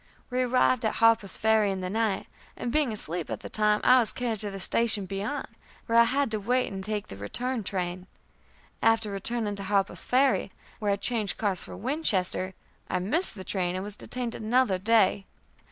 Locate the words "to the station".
4.39-5.05